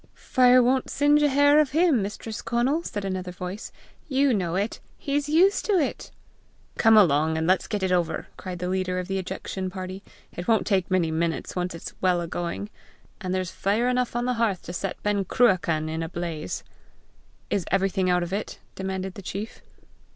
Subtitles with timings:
[0.15, 3.71] "Fire won't singe a hair of him, Mistress Conal," said another voice.
[4.07, 6.09] "You know it; he's used to it!"
[6.79, 10.01] "Come along, and let's get it over!" cried the leader of the ejection party.
[10.35, 12.71] "It won't take many minutes once it's well a going,
[13.21, 16.63] and there's fire enough on the hearth to set Ben Cruachan in a blaze!"
[17.51, 19.61] "Is everything out of it?" demanded the chief.